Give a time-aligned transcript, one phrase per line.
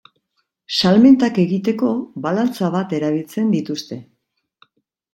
[0.79, 1.91] Salmentak egiteko
[2.25, 4.03] balantza bat erabiltzen dituzte.